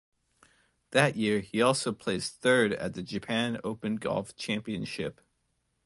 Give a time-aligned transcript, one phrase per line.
[0.93, 5.21] That year he also placed third at the Japan Open Golf Championship.